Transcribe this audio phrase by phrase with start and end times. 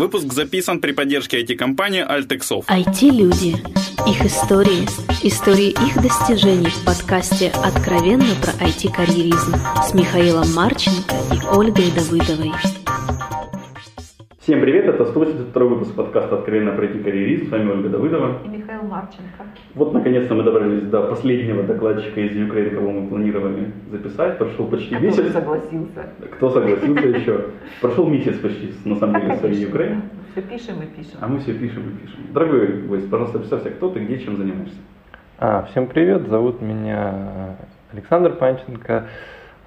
[0.00, 2.64] Выпуск записан при поддержке IT-компании Altexov.
[2.68, 3.62] IT-люди.
[4.08, 4.88] Их истории.
[5.22, 12.50] Истории их достижений в подкасте «Откровенно про IT-карьеризм» с Михаилом Марченко и Ольгой Давыдовой.
[14.50, 17.46] Всем привет, это 182 выпуск подкаста «Откровенно про IT-карьеризм».
[17.46, 18.38] С вами Ольга Давыдова.
[18.44, 19.44] И Михаил Марченко.
[19.76, 24.38] Вот, наконец-то мы добрались до последнего докладчика из Украины, кого мы планировали записать.
[24.38, 25.32] Прошел почти Который месяц.
[25.32, 26.08] согласился.
[26.32, 27.44] Кто согласился еще?
[27.80, 30.02] Прошел месяц почти, на самом деле, своей Украины.
[30.32, 31.18] Все пишем и пишем.
[31.20, 32.18] А мы все пишем и пишем.
[32.34, 34.78] Дорогой гость, пожалуйста, представься, кто ты, где, чем занимаешься?
[35.38, 37.54] А, всем привет, зовут меня
[37.92, 39.06] Александр Панченко.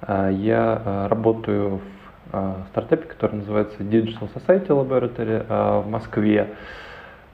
[0.02, 1.93] А, Я а, работаю в а,
[2.70, 6.48] стартапе, который называется Digital Society Laboratory а, в Москве.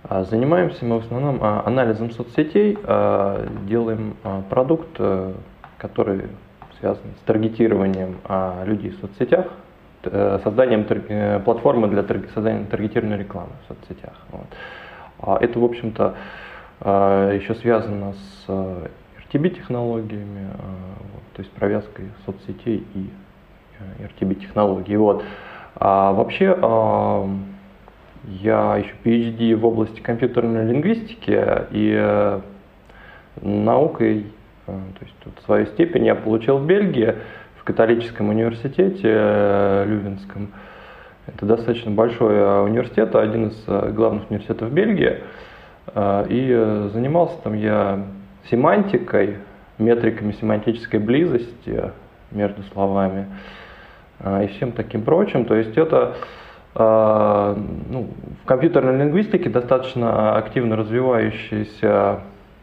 [0.02, 2.76] А, Занимаемся мы в основном анализом соцсетей,
[3.66, 4.16] делаем
[4.48, 5.32] продукт, э,
[5.78, 6.22] который
[6.78, 8.16] связан с таргетированием
[8.64, 9.46] людей в соцсетях,
[10.04, 12.02] э, созданием э, платформы для
[12.34, 14.14] создания таргетированной рекламы в соцсетях.
[15.20, 16.14] А Это, в общем-то,
[16.80, 18.88] еще связано с э,
[19.30, 20.48] RTB-технологиями,
[21.34, 23.29] то есть провязкой соцсетей и э,
[23.98, 24.96] RTB-технологий.
[24.96, 25.24] Вот.
[25.76, 27.28] А вообще, а,
[28.24, 32.40] я еще PhD в области компьютерной лингвистики и э,
[33.40, 34.26] наукой,
[34.66, 37.14] э, то есть тут свою степень я получил в Бельгии,
[37.56, 40.48] в католическом университете э, Лювенском.
[41.26, 45.20] Это достаточно большой э, университет, один из э, главных университетов Бельгии.
[45.94, 48.04] Э, И э, занимался там я
[48.50, 49.38] семантикой,
[49.78, 51.90] метриками семантической близости
[52.32, 53.60] между словами э,
[54.24, 55.44] и всем таким прочим.
[55.44, 56.16] То есть это
[56.74, 57.56] э,
[57.88, 58.08] ну,
[58.42, 62.20] в компьютерной лингвистике достаточно активно развивающееся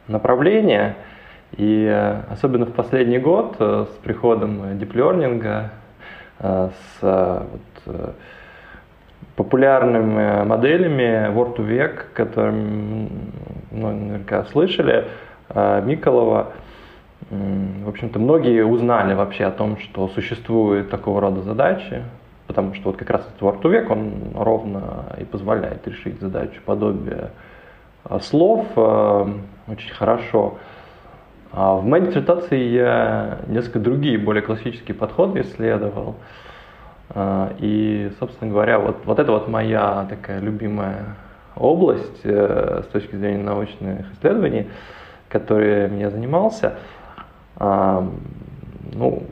[0.08, 0.96] направление.
[1.56, 5.72] И э, особенно в последний год э, с приходом диплернинга,
[6.40, 8.16] э, с вот,
[9.36, 13.10] популярными моделями Word to Vec, которые ну,
[13.72, 15.08] наверняка слышали,
[15.54, 16.54] Миколова.
[17.30, 22.04] В общем-то, многие узнали вообще о том, что существуют такого рода задачи,
[22.48, 27.32] потому что вот как раз этот Word to он ровно и позволяет решить задачу подобия
[28.06, 29.28] э, слов э,
[29.68, 30.58] очень хорошо.
[31.52, 36.16] А в моей диссертации я несколько другие, более классические подходы исследовал.
[37.10, 41.16] А, И, собственно говоря, вот, вот это вот моя такая любимая
[41.56, 44.70] область э, с точки зрения научных исследований,
[45.30, 46.76] которыми я занимался.
[47.60, 49.24] Ну,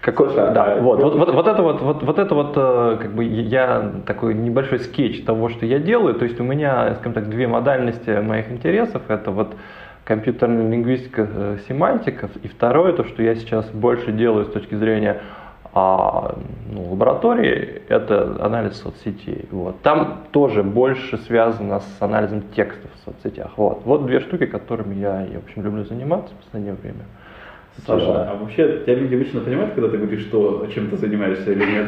[0.00, 2.52] какой, Слушай, да, а вот, вот- вот, вот, вот это вот, вот, вот это вот,
[2.56, 6.14] э, как бы я такой небольшой скетч того, что я делаю.
[6.14, 9.02] То есть у меня, скажем так, две модальности моих интересов.
[9.08, 9.56] Это вот
[10.04, 12.28] компьютерная лингвистика, э, семантика.
[12.42, 15.22] И второе, то, что я сейчас больше делаю с точки зрения
[15.74, 16.36] а,
[16.72, 19.46] ну, лаборатории, это анализ соцсетей.
[19.50, 19.82] Вот.
[19.82, 23.50] Там тоже больше связано с анализом текстов в соцсетях.
[23.56, 27.04] Вот, вот две штуки, которыми я, я в общем, люблю заниматься в последнее время.
[27.84, 31.64] Саша, а вообще тебя люди обычно понимают, когда ты говоришь, что, чем ты занимаешься или
[31.64, 31.86] нет?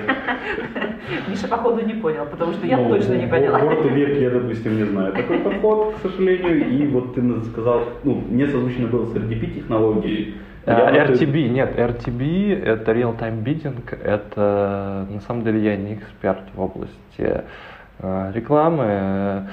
[1.29, 3.59] Миша, походу, не понял, потому что я Ну, точно не поняла.
[3.59, 6.69] В Word век я, допустим, не знаю такой подход, к сожалению.
[6.69, 10.35] И вот ты сказал, ну, мне созвучно было с RDP-технологией.
[10.67, 15.95] А, Я вот- RTB, нет, RTB это real-time bidding, это на самом деле я не
[15.95, 17.43] эксперт в области
[18.01, 19.49] э, рекламы,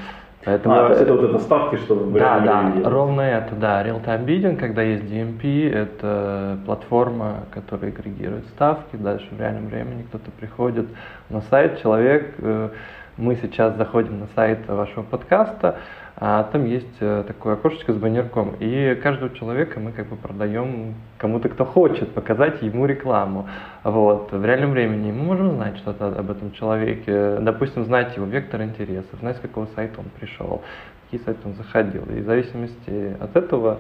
[0.46, 0.76] поэтому...
[0.76, 2.88] А, то есть это вот это ставки, что в Да, да, делать.
[2.88, 9.40] ровно это, да, real-time bidding, когда есть DMP, это платформа, которая агрегирует ставки, дальше в
[9.40, 10.88] реальном времени кто-то приходит
[11.30, 12.70] на сайт, человек, э,
[13.18, 15.80] мы сейчас заходим на сайт вашего подкаста,
[16.18, 20.96] а там есть э, такое окошечко с баннерком, и каждого человека мы как бы продаем
[21.18, 23.50] кому-то, кто хочет показать ему рекламу.
[23.84, 24.32] Вот.
[24.32, 29.20] В реальном времени мы можем знать что-то об этом человеке, допустим, знать его вектор интересов,
[29.20, 30.62] знать, с какого сайта он пришел,
[31.06, 32.04] какие сайты он заходил.
[32.06, 33.80] И в зависимости от этого,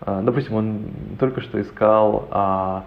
[0.00, 0.82] а, допустим, он
[1.18, 2.84] только что искал, а,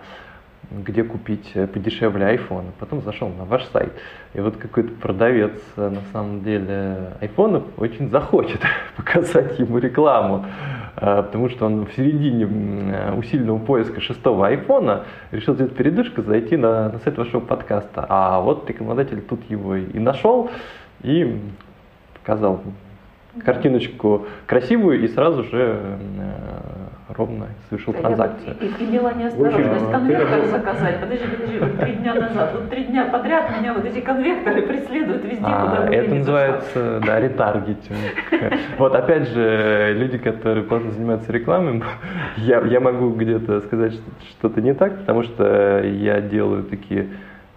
[0.71, 3.91] где купить э, подешевле iPhone, потом зашел на ваш сайт.
[4.33, 8.61] И вот какой-то продавец э, на самом деле айфонов очень захочет
[8.97, 10.45] показать ему рекламу,
[10.95, 16.55] а, потому что он в середине э, усиленного поиска шестого айфона решил сделать передышку, зайти
[16.55, 18.05] на, на сайт вашего подкаста.
[18.07, 20.51] А вот рекламодатель тут его и нашел
[21.01, 21.41] и
[22.19, 22.61] показал
[23.45, 25.79] картиночку красивую и сразу же
[26.19, 28.55] э, ровно совершил Я транзакцию.
[28.59, 30.99] и- и- имела неосторожность конвектор заказать.
[30.99, 35.23] Подожди, подожди, вот три дня назад, вот три дня подряд меня вот эти конвекторы преследуют
[35.25, 37.97] везде, А, куда я это называется, да, ретаргетинг.
[38.77, 41.83] Вот опять же, люди, которые плотно занимаются рекламой,
[42.37, 47.07] я, я могу где-то сказать что- что-то не так, потому что я делаю такие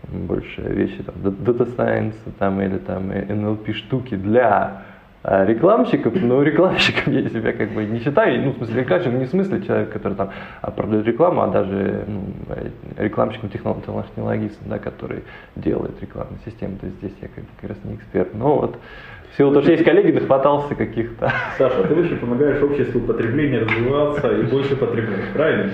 [0.08, 4.82] больше вещи, там, data science там, или там NLP штуки для
[5.24, 9.24] а рекламщиков, но рекламщиком я себя как бы не считаю, ну, в смысле, рекламщик не
[9.26, 10.30] в смысле человек, который там
[10.74, 12.24] продает рекламу, а даже ну,
[12.96, 15.22] рекламщиком технологистом, да, который
[15.54, 18.78] делает рекламную систему, то есть здесь я как, как раз не эксперт, но вот
[19.32, 21.32] в силу того, что есть коллеги, нахватался каких-то.
[21.56, 25.72] Саша, ты очень помогаешь обществу потребления развиваться и больше потреблять, правильно?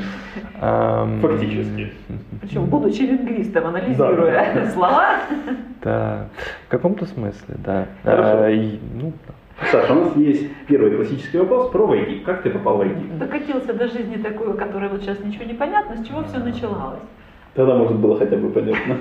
[1.20, 1.92] Фактически.
[2.40, 4.70] Причем, будучи лингвистом, анализируя да.
[4.70, 5.16] слова.
[5.82, 6.28] Да,
[6.66, 7.86] в каком-то смысле, да.
[8.04, 8.42] Хорошо.
[8.44, 9.12] А, и, ну,
[9.72, 12.22] Саша, у нас есть первый классический вопрос про IT.
[12.24, 13.18] Как ты попал в IT?
[13.18, 17.00] Докатился до жизни такую, которая вот сейчас ничего не понятно, с чего все начиналось.
[17.54, 18.96] Тогда, может, было хотя бы понятно.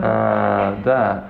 [0.00, 1.24] А, да.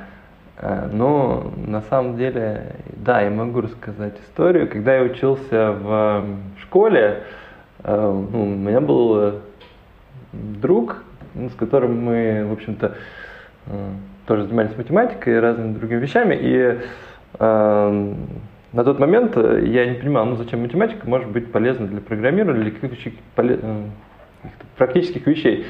[0.62, 4.68] А, но на самом деле, да, я могу рассказать историю.
[4.68, 6.24] Когда я учился в
[6.62, 7.24] школе,
[7.84, 9.40] а, ну, у меня был
[10.32, 11.02] друг,
[11.34, 12.94] ну, с которым мы, в общем-то,
[14.26, 16.38] тоже занимались математикой и разными другими вещами.
[16.40, 16.78] И
[17.38, 18.28] Эм,
[18.72, 22.62] на тот момент э, я не понимал, ну зачем математика может быть полезна для программирования
[22.62, 23.84] или каких-то э,
[24.76, 25.66] практических вещей.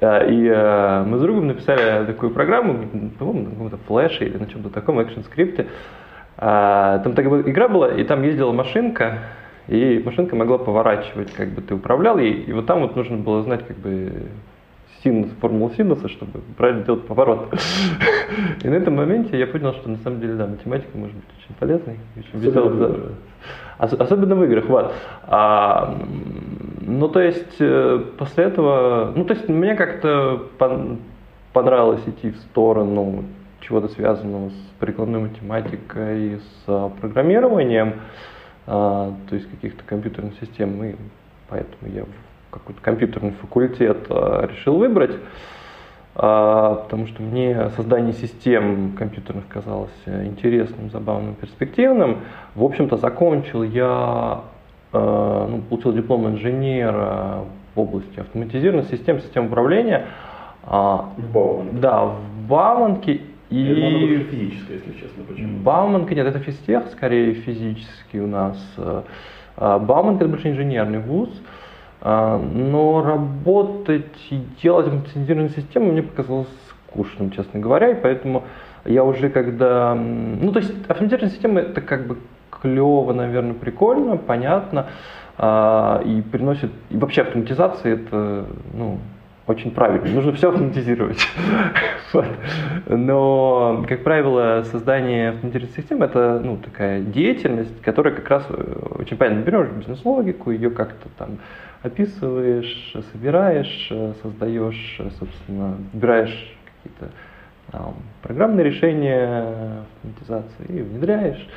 [0.00, 2.86] Э, и мы с другом написали такую программу,
[3.18, 5.66] по-моему, на каком-то флеше или на чем-то таком, экшен скрипте.
[6.38, 9.20] Там такая игра была, и там ездила машинка,
[9.68, 13.42] и машинка могла поворачивать, как бы ты управлял ей, и вот там вот нужно было
[13.42, 14.28] знать, как бы
[15.02, 17.54] синус, формулу синуса, чтобы правильно делать поворот.
[18.62, 21.54] И на этом моменте я понял, что на самом деле, да, математика может быть очень
[21.58, 23.12] полезной, очень веселой.
[23.78, 24.94] Особенно в играх, вот.
[25.24, 25.96] А,
[26.80, 30.48] ну, то есть, э, после этого, ну, то есть, мне как-то
[31.52, 33.24] понравилось идти в сторону
[33.60, 37.94] чего-то связанного с прикладной математикой, с программированием,
[38.66, 40.94] а, то есть каких-то компьютерных систем, и
[41.48, 42.04] поэтому я
[42.58, 45.16] какой-то компьютерный факультет а, решил выбрать,
[46.14, 52.20] а, потому что мне создание систем компьютерных казалось интересным, забавным, перспективным.
[52.54, 54.40] В общем-то, закончил я,
[54.92, 57.44] а, ну, получил диплом инженера
[57.74, 60.06] в области автоматизированных систем, систем управления.
[60.64, 61.76] В Бауманке.
[61.76, 63.20] Да, в Бауманке.
[63.50, 65.58] И физическое, если честно, почему?
[65.60, 68.58] Бауманка, нет, это физтех, скорее физический у нас.
[69.56, 71.30] Бауманка это больше инженерный вуз.
[71.30, 71.44] А,
[72.02, 76.48] но работать и делать автоматизированную систему мне показалось
[76.88, 78.44] скучным, честно говоря, и поэтому
[78.84, 79.94] я уже когда...
[79.94, 82.18] Ну, то есть автоматизированная система это как бы
[82.50, 84.86] клево, наверное, прикольно, понятно,
[85.38, 86.70] а, и приносит...
[86.90, 88.98] И вообще автоматизация это, ну,
[89.46, 90.08] очень правильно.
[90.08, 91.24] Нужно все автоматизировать.
[92.86, 99.16] Но, как правило, создание автоматизированной системы это ну, такая деятельность, которая как раз э, очень
[99.16, 101.38] правильно берешь бизнес-логику, ее как-то там
[101.86, 103.92] описываешь, собираешь,
[104.22, 107.12] создаешь, собственно, выбираешь какие-то
[107.72, 111.48] там, программные решения автоматизации и внедряешь.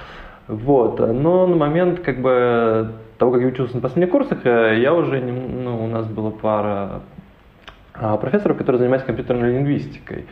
[0.48, 1.00] Вот.
[1.00, 5.22] Но на момент как бы того, как я учился на последних курсах, э, я уже,
[5.22, 7.02] ну, у нас была пара
[7.94, 10.26] а, профессоров, которые занимаются компьютерной лингвистикой.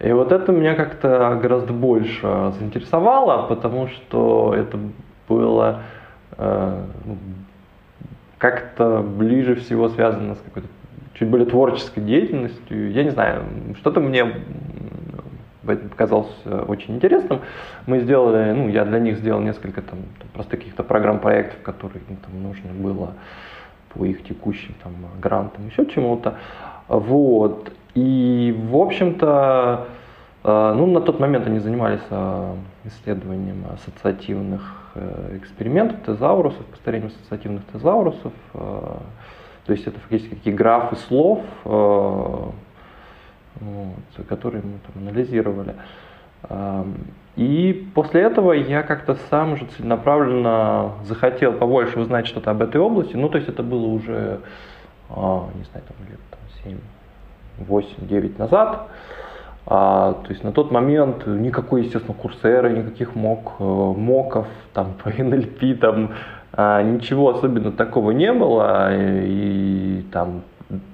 [0.00, 4.78] И вот это меня как-то гораздо больше заинтересовало, потому что это
[5.28, 5.82] было
[6.36, 7.18] э, ну,
[8.38, 10.68] как-то ближе всего связано с какой-то
[11.14, 12.92] чуть более творческой деятельностью.
[12.92, 13.44] Я не знаю,
[13.78, 14.24] что-то мне
[15.90, 16.34] показалось
[16.68, 17.40] очень интересным.
[17.86, 19.98] Мы сделали, ну, я для них сделал несколько там,
[20.32, 23.14] просто каких-то программ-проектов, которые им там нужно было
[23.92, 26.34] по их текущим там грантам, еще чему-то.
[26.88, 27.72] Вот.
[27.94, 29.86] И, в общем-то,
[30.44, 32.54] э, ну, на тот момент они занимались э,
[32.84, 34.77] исследованием ассоциативных э,
[35.36, 38.32] экспериментов тезаурусов, построением ассоциативных тезаурусов.
[38.52, 42.36] То есть это фактически такие графы слов, вот,
[44.28, 45.74] которые мы там анализировали.
[47.36, 53.14] И после этого я как-то сам же целенаправленно захотел побольше узнать что-то об этой области.
[53.14, 54.40] Ну, то есть это было уже,
[55.10, 56.20] не знаю, там лет
[56.64, 56.78] 7,
[57.58, 58.88] 8, 9 назад.
[59.70, 65.10] А, то есть на тот момент никакой, естественно, курсеры, никаких мок, э, моков, там, по
[65.10, 66.14] NLP, там,
[66.54, 68.88] а, ничего особенно такого не было.
[68.96, 70.42] И, там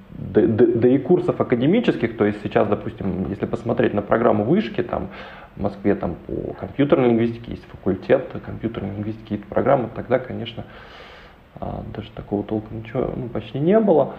[0.09, 4.83] да, да, да и курсов академических, то есть сейчас, допустим, если посмотреть на программу вышки,
[4.83, 5.07] там
[5.55, 10.65] в Москве там по компьютерной лингвистике есть факультет компьютерной лингвистики, это программа, тогда, конечно,
[11.61, 14.15] а, даже такого толком ничего ну, почти не было.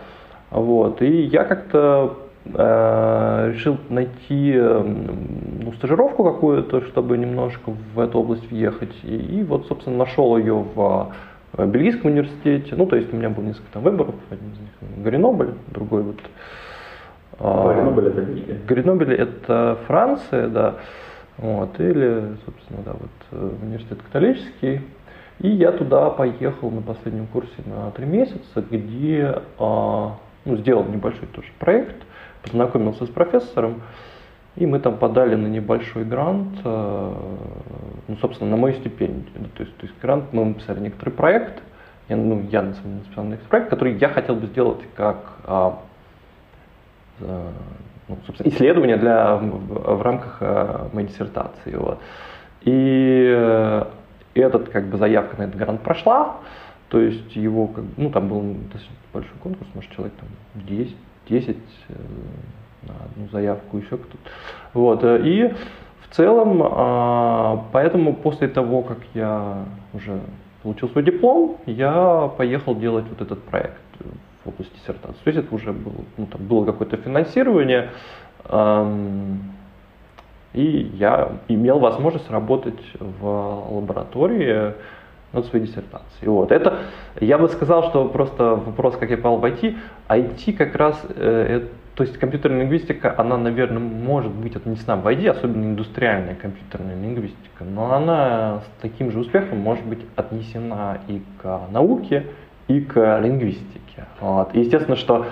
[0.50, 1.02] Вот.
[1.02, 8.94] И я как-то решил найти ну, стажировку какую-то, чтобы немножко в эту область въехать.
[9.04, 11.12] И, и вот, собственно, нашел ее в
[11.56, 12.74] Бельгийском университете.
[12.76, 16.20] Ну, то есть у меня было несколько там выборов, один из них Гренобль, другой вот
[17.38, 18.60] А, Гренобель это Бельгия?
[18.66, 20.74] Гренобель это Франция, да.
[21.38, 24.80] Вот, или, собственно, да, вот э, университет католический.
[25.38, 31.48] И я туда поехал на последнем курсе на три месяца, где ну, сделал небольшой тоже
[31.58, 31.96] проект,
[32.46, 33.82] познакомился с профессором,
[34.56, 37.14] и мы там подали на небольшой грант, э,
[38.08, 39.50] ну, собственно, на мою стипендию.
[39.54, 41.62] То есть, то есть грант, мы написали некоторый проект,
[42.08, 45.16] я, ну, я на самом деле написал некоторый проект, который я хотел бы сделать как
[45.44, 45.78] а,
[47.20, 51.74] ну, собственно, исследование для, в, в рамках а, моей диссертации.
[51.74, 51.98] Вот.
[52.62, 53.86] И
[54.34, 56.36] этот, как бы, заявка на этот грант прошла,
[56.88, 60.28] то есть его, ну, там был достаточно большой конкурс, может, человек там
[60.66, 60.96] 10,
[61.28, 61.92] 10 э,
[62.82, 64.30] на одну заявку, еще кто-то.
[64.74, 65.54] Вот, э, и
[66.02, 70.20] в целом, а, поэтому после того, как я уже
[70.62, 73.80] получил свой диплом, я поехал делать вот этот проект
[74.44, 75.18] в области диссертации.
[75.24, 77.90] То есть это уже было, ну, там было какое-то финансирование,
[80.54, 84.74] и я имел возможность работать в лаборатории
[85.36, 86.28] над своей диссертацией.
[86.28, 86.52] Вот.
[86.52, 86.78] Это,
[87.20, 89.76] я бы сказал, что просто вопрос, как я попал в IT,
[90.08, 95.28] IT как раз, э, то есть компьютерная лингвистика, она, наверное, может быть отнесена в IT,
[95.28, 101.60] особенно индустриальная компьютерная лингвистика, но она с таким же успехом может быть отнесена и к
[101.70, 102.26] науке,
[102.68, 104.06] и к лингвистике.
[104.20, 104.54] Вот.
[104.54, 105.26] И естественно, что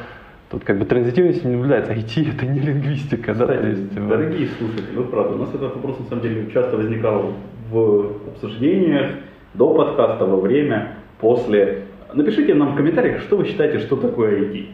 [0.50, 3.32] тут как бы транзитивность не наблюдается, IT это не лингвистика.
[3.32, 6.50] Кстати, да, то есть, дорогие слушатели, ну правда, у нас этот вопрос на самом деле
[6.50, 7.32] часто возникал
[7.70, 9.10] в обсуждениях,
[9.54, 11.84] до подкаста, во время, после.
[12.12, 14.66] Напишите нам в комментариях, что вы считаете, что такое IT.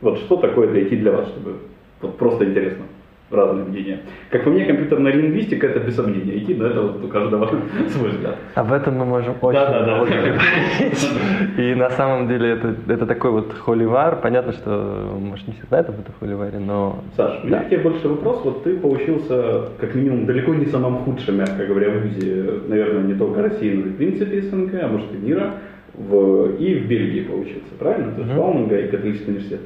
[0.00, 1.56] Вот что такое это IT для вас, чтобы
[2.00, 2.85] вот просто интересно
[3.30, 4.00] разные мнения.
[4.30, 7.48] Как по мне, компьютерная лингвистика это без сомнения идти, но это вот у каждого
[7.88, 8.36] свой взгляд.
[8.54, 11.10] Об этом мы можем очень да, да, долго говорить.
[11.58, 14.20] И на самом деле это, это такой вот холивар.
[14.20, 17.02] Понятно, что, может, не все знают об этом холиваре, но...
[17.16, 18.42] Саш, у меня к тебе больше вопрос.
[18.44, 23.14] Вот ты поучился, как минимум, далеко не самым худшим, мягко говоря, в ВУЗе, наверное, не
[23.14, 25.54] только России, но и в принципе СНГ, а может и мира,
[25.94, 28.12] в, и в Бельгии поучился, правильно?
[28.12, 28.36] То есть uh-huh.
[28.36, 29.60] Бауманга и католический университет.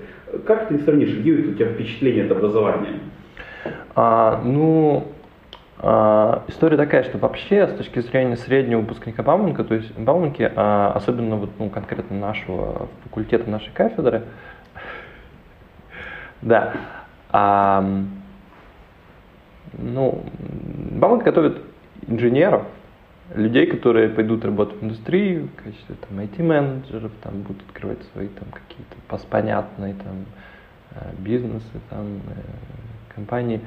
[0.46, 3.00] Как ты сравнишь, где у тебя впечатление от образования?
[3.94, 5.08] А, ну,
[5.78, 10.92] а, история такая, что вообще с точки зрения среднего выпускника Бауманка, то есть Бауманки, а,
[10.94, 14.24] особенно вот, ну, конкретно нашего факультета, нашей кафедры,
[16.42, 16.74] да,
[17.30, 17.84] а,
[19.72, 20.22] ну,
[20.92, 21.62] Бауманка готовит
[22.06, 22.64] инженеров,
[23.34, 28.48] людей, которые пойдут работать в индустрию в качестве там, IT-менеджеров, там будут открывать свои там
[28.50, 30.26] какие-то понятные там
[30.92, 33.60] э, бизнесы, там э, компаний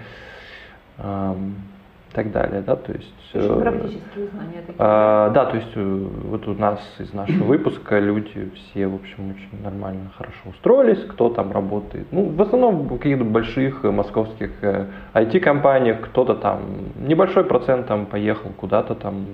[2.13, 3.13] и так далее, да, то есть...
[3.33, 4.75] Очень э, практические знания такие.
[4.77, 9.31] А, да, то есть э, вот у нас из нашего выпуска люди все, в общем,
[9.31, 12.05] очень нормально, хорошо устроились, кто там работает.
[12.11, 14.51] Ну, в основном в каких-то больших московских
[15.13, 16.61] IT-компаниях, кто-то там,
[16.99, 19.25] небольшой процент там поехал куда-то там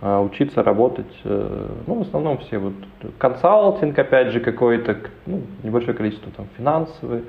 [0.00, 1.12] учиться работать.
[1.24, 2.74] Ну, в основном все вот
[3.18, 7.24] консалтинг, опять же, какой-то, ну, небольшое количество там финансовые Э,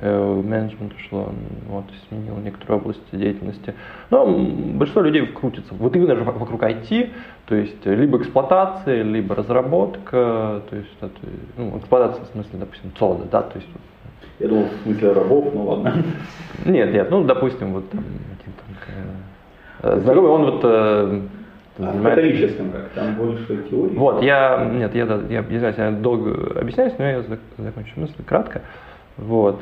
[0.00, 1.32] менеджмент ушло,
[1.68, 3.74] вот, сменил некоторые области деятельности.
[4.10, 7.10] Но большинство людей крутится вот именно же вокруг IT,
[7.46, 11.12] то есть либо эксплуатация, либо разработка, то есть это,
[11.56, 13.68] ну, эксплуатация в смысле, допустим, цода, да, то есть
[14.38, 15.94] я думал, в смысле рабов, ну ладно.
[16.64, 21.20] Нет, нет, ну, допустим, вот там, там, э, знакомый, он вот э,
[21.78, 22.88] а в католическом как?
[22.90, 23.96] Там больше теории?
[23.96, 27.22] Вот, я, нет, я, я, я, я долго объясняюсь, но я
[27.58, 28.62] закончу мысль кратко.
[29.16, 29.60] Вот.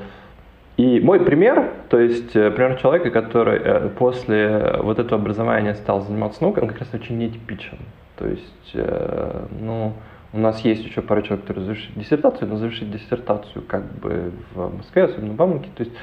[0.81, 6.01] И мой пример, то есть э, пример человека, который э, после вот этого образования стал
[6.01, 7.77] заниматься наукой, он как раз очень нетипичен.
[8.17, 9.93] То есть, э, ну,
[10.33, 14.75] у нас есть еще пара человек, которые завершили диссертацию, но завершить диссертацию как бы в
[14.75, 15.95] Москве, особенно в Бауманке, то есть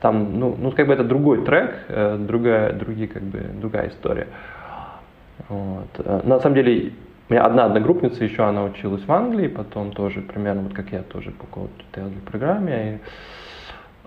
[0.00, 4.28] там, ну, ну, как бы это другой трек, другая, другие, как бы, другая история.
[5.48, 6.24] Вот.
[6.24, 6.92] На самом деле,
[7.30, 11.02] у меня одна одногруппница еще, она училась в Англии, потом тоже примерно, вот как я,
[11.02, 12.94] тоже по какой-то программе.
[12.94, 12.98] И,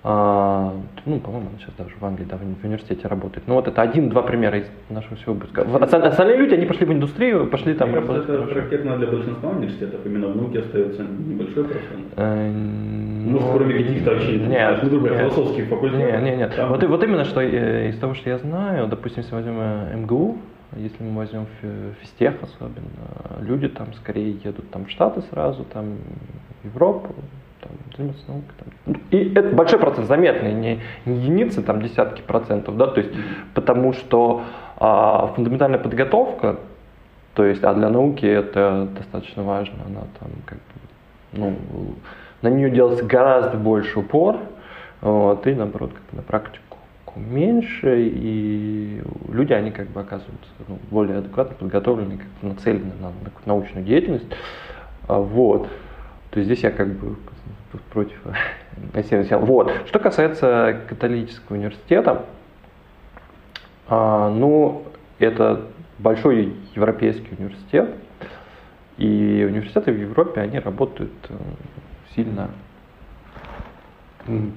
[0.03, 0.73] а,
[1.05, 3.47] ну, по-моему, она сейчас даже в Англии, да, в университете работает.
[3.47, 5.61] Ну, вот это один-два примера из нашего всего выпуска.
[5.61, 8.27] Остальные люди, они пошли в индустрию, пошли там Мне работать.
[8.27, 12.07] Это характерно для большинства университетов, именно в науке остается небольшой процент.
[12.17, 16.05] Э, ну, ну, кроме каких-то очень, нет, ну, философских факультетов.
[16.05, 16.55] Нет, нет, нет.
[16.57, 16.67] Там...
[16.67, 20.37] Вот, вот именно, что э, из того, что я знаю, допустим, если возьмем э, МГУ,
[20.77, 21.47] если мы возьмем
[22.01, 25.97] физтех особенно, люди там скорее едут там в Штаты сразу, там
[26.63, 27.13] Европу,
[27.61, 28.53] там, заниматься наукой.
[28.85, 28.95] Там.
[29.11, 33.13] И это большой процент, заметный, не, не единицы, там десятки процентов, да, то есть
[33.53, 34.43] потому что
[34.77, 36.59] а, фундаментальная подготовка,
[37.33, 40.63] то есть, а для науки это достаточно важно, она там как бы,
[41.33, 41.55] ну,
[42.41, 44.37] на нее делается гораздо больше упор,
[45.01, 46.72] Вот, и наоборот, как на практику
[47.15, 53.07] меньше, и люди, они как бы оказываются ну, более адекватно подготовлены, как бы нацелены на,
[53.07, 54.27] на научную деятельность.
[55.07, 55.67] А, вот.
[56.31, 57.15] То есть здесь я как бы
[57.91, 58.19] против
[59.39, 59.71] Вот.
[59.87, 62.25] Что касается католического университета,
[63.87, 64.83] а, ну,
[65.19, 65.67] это
[65.99, 67.95] большой европейский университет,
[68.97, 71.33] и университеты в Европе, они работают э,
[72.15, 72.51] сильно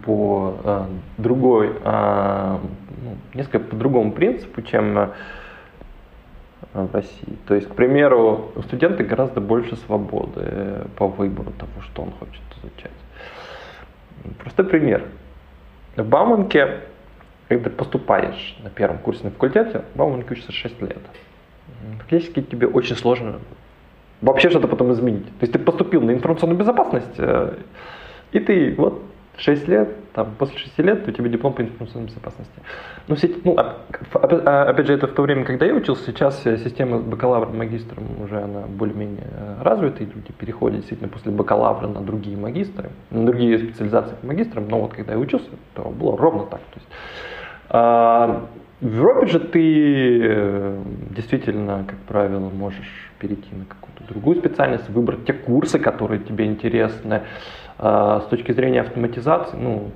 [0.05, 5.13] по а, другой, ну, несколько по другому принципу, чем а,
[6.73, 7.37] в России.
[7.47, 12.43] То есть, к примеру, у студента гораздо больше свободы по выбору того, что он хочет
[12.63, 12.93] изучать.
[14.39, 15.05] Простой пример.
[15.97, 16.81] В Бауманке,
[17.49, 20.99] когда поступаешь на первом курсе на факультете, в Бауманке учится 6 лет.
[21.99, 23.41] Фактически тебе очень сложно
[24.21, 25.27] вообще что-то потом изменить.
[25.27, 27.55] То есть ты поступил на информационную безопасность, э,
[28.33, 29.03] и ты вот
[29.39, 32.55] 6 лет, там, после 6 лет у тебя диплом по информационной безопасности.
[33.09, 36.99] Ну, все, ну а, опять же, это в то время, когда я учился, сейчас система
[36.99, 42.37] бакалавром, магистром уже она более-менее э, развита, и люди переходят действительно после бакалавра на другие
[42.37, 46.61] магистры, на другие специализации по магистрам, но вот когда я учился, то было ровно так.
[46.61, 46.89] То есть,
[47.69, 48.47] а,
[48.81, 55.25] в Европе же ты э, действительно, как правило, можешь перейти на какую-то другую специальность, выбрать
[55.25, 57.23] те курсы, которые тебе интересны.
[57.79, 59.91] А, с точки зрения автоматизации, ну,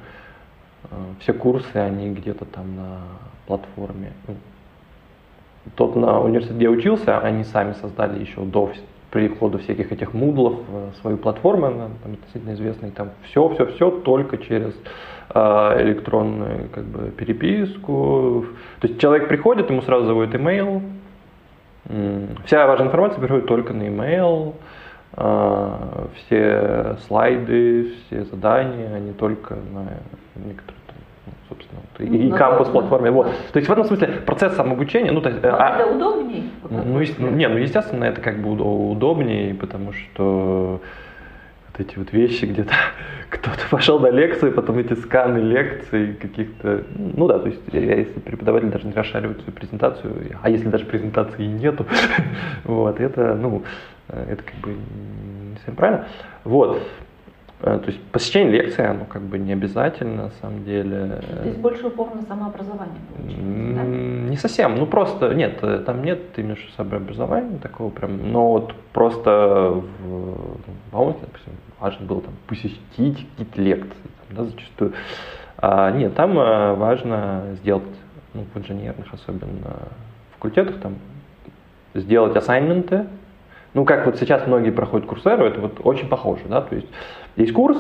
[0.91, 2.99] а, все курсы, они где-то там на
[3.47, 4.13] платформе.
[4.27, 4.35] Ну,
[5.77, 8.71] тот на университете, где я учился, они сами создали еще до
[9.11, 13.91] прихода всяких этих мудлов э, свою платформу, она там относительно известная, там все, все, все
[13.91, 14.73] только через
[15.35, 18.47] э, электронную как бы переписку.
[18.81, 20.81] То есть человек приходит, ему сразу заводит имейл,
[22.45, 24.55] Вся важная информация приходит только на email, а,
[25.13, 29.87] все слайды, все задания, они только на
[30.37, 30.81] некоторые
[31.27, 33.11] ну, собственно, вот, и, ну, кампус платформе.
[33.11, 33.27] Вот.
[33.53, 36.45] То есть в этом смысле процесс самообучения, ну, то есть, а, это удобнее?
[36.69, 40.81] Ну, ну, не, ну, естественно, это как бы удобнее, потому что
[41.73, 42.73] вот эти вот вещи, где-то
[43.31, 48.69] кто-то пошел на лекции, потом эти сканы лекций каких-то, ну да, то есть если преподаватель
[48.69, 51.87] даже не расшаривает свою презентацию, а если даже презентации нету,
[52.65, 53.63] вот, это, ну,
[54.09, 56.07] это как бы не совсем правильно.
[56.45, 56.83] Вот.
[57.63, 61.23] Э, то есть посещение лекции, оно как бы не обязательно, на самом деле.
[61.43, 63.83] Здесь больше упор на самообразование получается, да?
[64.31, 69.83] Не совсем, ну просто, нет, э, там нет именно самообразования такого прям, но вот просто
[70.01, 74.93] в Баунте, допустим, важно было там посетить какие-то лекции, там, да, зачастую.
[75.59, 77.85] А, нет, там э, важно сделать,
[78.33, 79.89] ну, в инженерных особенно
[80.33, 80.95] факультетах, там,
[81.93, 83.07] сделать ассайнменты,
[83.73, 86.89] ну, как вот сейчас многие проходят курсеру, это вот очень похоже, да, то есть
[87.37, 87.79] есть курс,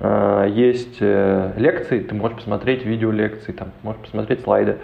[0.00, 4.78] э, есть э, лекции, ты можешь посмотреть видео лекции, там, можешь посмотреть слайды,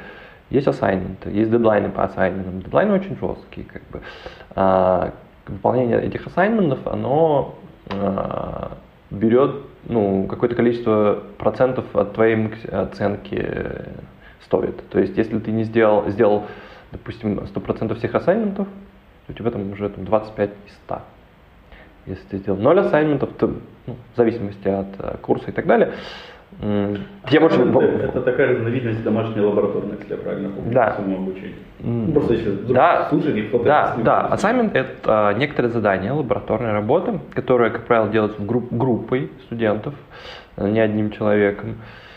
[0.51, 4.01] есть ассайнменты, есть дедлайны по ассайнментам, дедлайны очень жесткие, как бы.
[4.57, 5.13] А,
[5.47, 7.55] выполнение этих ассайнментов, оно
[7.89, 8.73] а,
[9.11, 13.63] берет ну, какое-то количество процентов от твоей оценки
[14.45, 14.89] стоит.
[14.91, 16.47] То есть, если ты не сделал, сделал,
[16.91, 18.67] допустим, 100% всех ассайнментов,
[19.27, 21.03] то у тебя там уже там, 25 из 100.
[22.07, 23.51] Если ты сделал 0 ассайнментов, то
[23.87, 25.93] ну, в зависимости от э, курса и так далее,
[26.61, 27.63] я больше...
[27.63, 30.95] Это такая разновидность домашней лабораторной, если я правильно помню, да.
[30.97, 31.55] самообучения.
[31.79, 32.13] Mm.
[32.13, 33.65] Просто если да, слушали, кто-то...
[33.65, 34.31] Да, да.
[34.33, 39.95] Assignment– это некоторые задания, лабораторные работы, которые, как правило, делаются групп, группой студентов,
[40.57, 41.71] э, не одним человеком.
[41.71, 42.10] Э,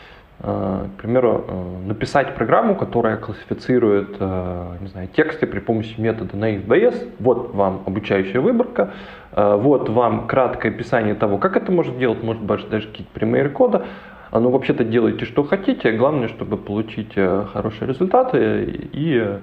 [0.43, 7.13] к примеру, э, написать программу, которая классифицирует не знаю, тексты при помощи метода NaiveBayes.
[7.19, 8.91] Вот вам обучающая выборка,
[9.31, 13.85] вот вам краткое описание того, как это может делать, может быть даже какие-то примеры кода.
[14.33, 19.39] А ну вообще-то делайте, что хотите, главное, чтобы получить э, хорошие результаты и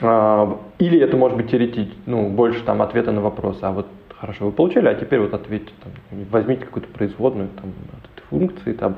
[0.00, 4.46] а, или это может быть теоретически, ну, больше там ответа на вопросы, а вот хорошо,
[4.46, 5.92] вы получили, а теперь вот ответьте, там,
[6.30, 8.94] возьмите какую-то производную там, от этой функции, там,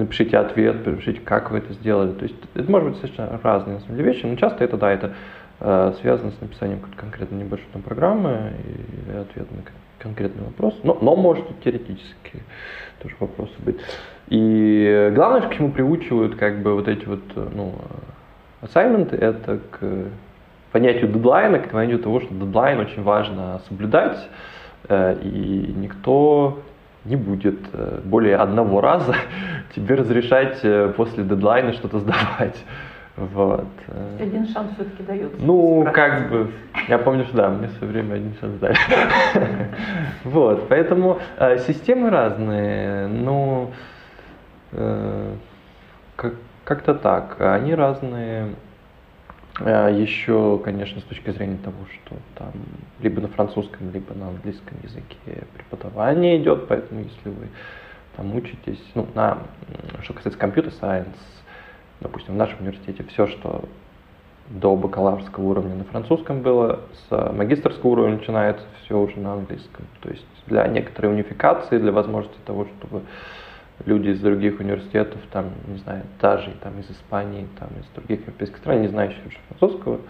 [0.00, 2.12] напишите ответ, напишите, как вы это сделали.
[2.12, 4.90] То есть это может быть совершенно разные на самом деле вещи, но часто это, да,
[4.90, 5.14] это
[5.60, 9.62] э, связано с написанием какой-то конкретно небольшой там, программы и ответ на
[9.98, 12.42] конкретный вопрос, но, но может теоретически
[13.02, 13.78] тоже вопросы быть.
[14.28, 17.22] И главное, к чему приучивают как бы вот эти вот
[17.54, 17.74] ну,
[18.62, 19.80] ассайменты, это к
[20.72, 24.28] понятию дедлайна, к понятию того, что дедлайн очень важно соблюдать,
[24.88, 26.60] э, и никто
[27.04, 29.14] не будет э, более одного раза
[29.74, 32.64] тебе разрешать э, после дедлайна что-то сдавать.
[33.16, 33.66] Вот.
[34.18, 35.36] Один шанс все-таки дается.
[35.40, 36.52] Ну, как бы,
[36.88, 38.76] я помню, что да, мне в свое время один шанс дали.
[40.24, 43.70] Вот, поэтому э, системы разные, но
[44.72, 45.34] Э,
[46.16, 46.34] как,
[46.64, 47.40] как-то так.
[47.40, 48.54] Они разные.
[49.58, 52.52] Э, Еще, конечно, с точки зрения того, что там
[53.00, 57.48] либо на французском, либо на английском языке преподавание идет, поэтому если вы
[58.16, 59.38] там учитесь, ну, на,
[60.02, 61.16] что касается компьютер сайенс,
[62.00, 63.64] допустим, в нашем университете все, что
[64.48, 69.86] до бакалаврского уровня на французском было, с магистрского уровня начинается все уже на английском.
[70.00, 73.02] То есть для некоторой унификации, для возможности того, чтобы
[73.86, 78.58] люди из других университетов, там, не знаю, даже там, из Испании, там, из других европейских
[78.58, 80.00] стран, не знающих французского,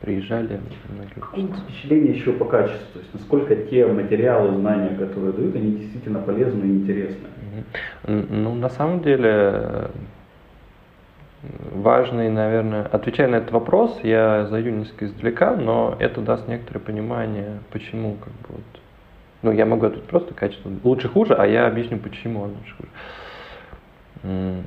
[0.00, 1.20] приезжали многие
[1.62, 6.64] Впечатление еще по качеству, то есть насколько те материалы, знания, которые дают, они действительно полезны
[6.64, 7.28] и интересны.
[8.06, 9.90] Ну, на самом деле,
[11.72, 17.60] важный, наверное, отвечая на этот вопрос, я зайду несколько издалека, но это даст некоторое понимание,
[17.70, 18.80] почему, как бы вот,
[19.44, 24.64] ну, я могу ответить просто качество лучше хуже, а я объясню, почему он лучше хуже.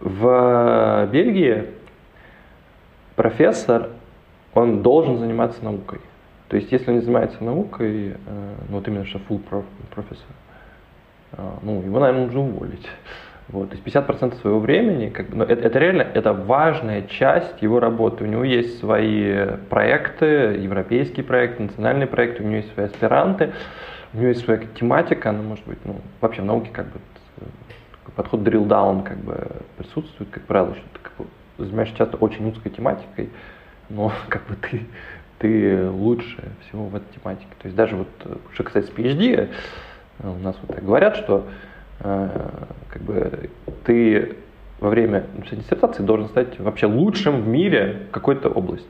[0.00, 1.64] В Бельгии
[3.16, 3.88] профессор,
[4.52, 6.00] он должен заниматься наукой.
[6.48, 8.14] То есть, если он не занимается наукой, э,
[8.68, 9.40] ну, вот именно что full
[9.94, 10.26] профессор,
[11.32, 12.86] э, ну, его, наверное, нужно уволить.
[13.52, 17.60] Вот, то есть 50% своего времени, как бы, ну, это, это реально это важная часть
[17.60, 18.24] его работы.
[18.24, 23.52] У него есть свои проекты, европейские проекты, национальные проекты, у него есть свои аспиранты,
[24.14, 27.00] у него есть своя тематика, она может быть, ну, вообще в науке как бы
[28.16, 31.26] подход drill down как бы присутствует, как правило, что ты как бы,
[31.58, 33.28] занимаешься часто очень узкой тематикой,
[33.90, 34.86] но как бы ты,
[35.40, 37.50] ты лучше всего в этой тематике.
[37.58, 38.08] То есть даже вот,
[38.54, 39.50] что касается PhD,
[40.20, 41.48] у нас вот так говорят, что Э,
[42.02, 43.50] как бы
[43.84, 44.36] ты
[44.80, 48.88] во время написания диссертации должен стать вообще лучшим в мире в какой-то области.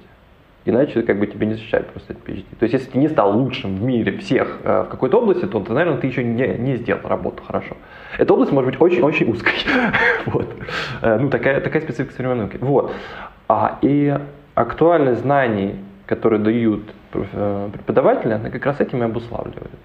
[0.65, 2.45] Иначе как бы тебе не защищают просто этот PhD.
[2.59, 5.61] То есть если ты не стал лучшим в мире всех э, в какой-то области, то,
[5.61, 7.77] то наверное, ты еще не, не сделал работу хорошо.
[8.17, 9.55] Эта область может быть очень-очень узкой.
[10.27, 10.49] вот.
[11.03, 12.59] Э, ну, такая, такая специфика современной науки.
[12.61, 12.93] Вот.
[13.49, 14.17] А, и
[14.55, 15.75] актуальность знаний,
[16.07, 19.77] которые дают преподаватели, она как раз этим и обуславливается.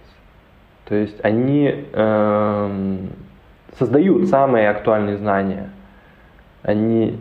[0.88, 2.98] То есть они э,
[3.78, 5.70] создают самые актуальные знания,
[6.64, 7.20] они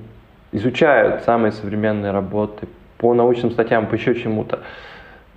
[0.52, 4.60] изучают самые современные работы по научным статьям, по еще чему-то.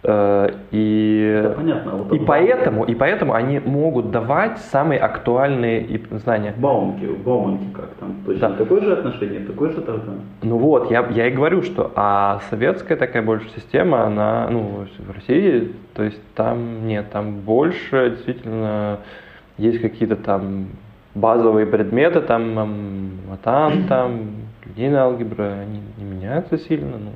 [0.02, 1.92] Э, и, да, понятно.
[1.92, 6.54] Вот и, поэтому, и поэтому они могут давать самые актуальные знания.
[6.58, 8.16] Баумки, Бауманки как там?
[8.26, 8.56] Точно да.
[8.56, 10.14] такое же отношение, такое же тогда?
[10.42, 15.12] Ну вот, я, я и говорю, что а советская такая больше система, она, ну, в
[15.12, 19.00] России, то есть там нет, там больше действительно
[19.58, 20.68] есть какие-то там
[21.14, 24.22] базовые предметы, там матан, там
[24.76, 27.12] линейная алгебра, они не меняются сильно, ну,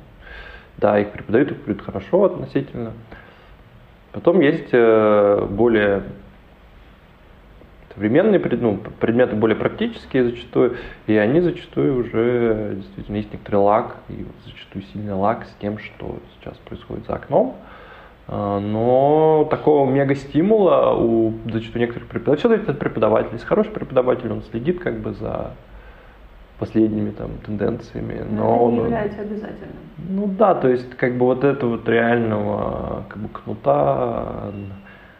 [0.78, 2.92] да, их преподают, их преподают хорошо относительно.
[4.12, 6.04] Потом есть э, более
[7.94, 14.26] современные ну, предметы, более практические зачастую, и они зачастую уже действительно есть некоторый лак, и
[14.44, 17.56] зачастую сильный лак с тем, что сейчас происходит за окном.
[18.26, 23.32] А, но такого мега стимула у зачастую некоторых преподавателей, все зависит от преподавателя.
[23.34, 25.52] Если хороший преподаватель, он следит как бы за
[26.64, 29.76] последними там тенденциями, но, но это не он является обязательным.
[30.08, 34.52] Ну да, то есть как бы вот этого вот реального как бы кнута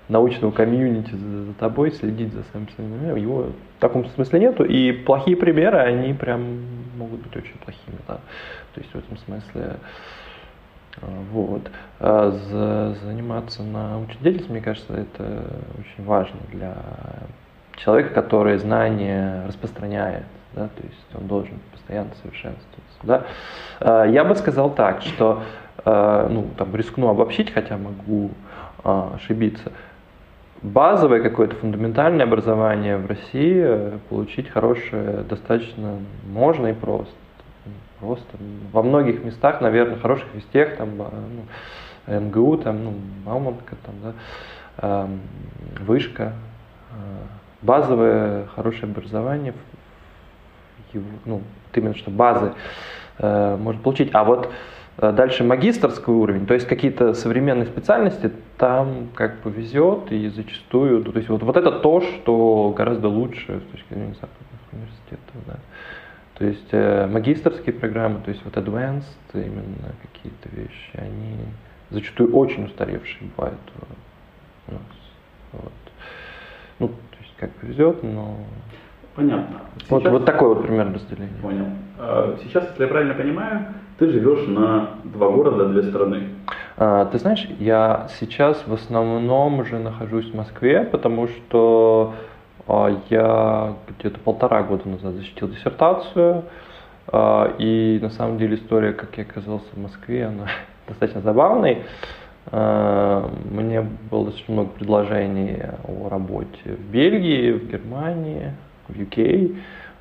[0.09, 3.47] научного комьюнити за, за тобой, следить за самим собой, его
[3.79, 6.41] в таком смысле нету, и плохие примеры, они прям
[6.97, 8.19] могут быть очень плохими, да,
[8.75, 9.77] то есть в этом смысле
[11.01, 11.71] а, вот.
[12.01, 12.31] А
[13.03, 15.45] заниматься научной деятельностью, мне кажется, это
[15.79, 16.75] очень важно для
[17.77, 22.99] человека, который знания распространяет да, то есть он должен постоянно совершенствоваться.
[23.03, 23.27] Да.
[23.81, 25.43] А, я бы сказал так, что,
[25.85, 28.31] а, ну, там, рискну обобщить, хотя могу
[28.83, 29.73] а, ошибиться,
[30.63, 37.13] базовое какое-то фундаментальное образование в России э, получить хорошее достаточно можно и просто.
[38.01, 38.37] Просто
[38.73, 44.15] во многих местах, наверное, хороших вестях, там, ну, МГУ, там, ну, Мауманка, там,
[44.79, 45.09] да,
[45.81, 46.33] вышка,
[47.63, 49.55] базовое хорошее образование
[51.25, 51.43] ну,
[51.75, 52.53] именно что базы
[53.19, 54.11] э, может получить.
[54.13, 54.51] А вот
[54.99, 61.17] э, дальше магистрский уровень, то есть какие-то современные специальности, там как повезет и зачастую, то
[61.17, 65.35] есть вот, вот это то, что гораздо лучше с точки зрения западных университетов.
[65.47, 65.57] Да.
[66.35, 69.05] То есть э, магистрские программы, то есть вот advanced,
[69.35, 71.37] именно какие-то вещи, они
[71.91, 73.61] зачастую очень устаревшие бывают
[74.69, 74.83] у нас.
[75.53, 75.73] Вот.
[76.81, 78.37] Ну, то есть как повезет, но
[79.15, 79.61] Понятно.
[79.77, 79.91] Сейчас...
[79.91, 81.37] Вот, вот такое вот примерно разделение.
[81.41, 81.67] Понял.
[81.99, 83.67] А, сейчас, если я правильно понимаю,
[83.99, 86.29] ты живешь на два города, две страны.
[86.77, 92.15] А, ты знаешь, я сейчас в основном уже нахожусь в Москве, потому что
[92.67, 96.45] А, я где-то полтора года назад защитил диссертацию,
[97.09, 100.47] а, и на самом деле история, как я оказался в Москве, она
[100.89, 101.83] достаточно забавной.
[102.51, 108.53] А, мне было достаточно много предложений о работе в Бельгии, в Германии,
[108.89, 109.57] в UK,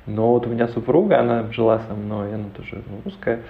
[0.06, 3.40] но вот у меня супруга, она жила со мной, она тоже русская,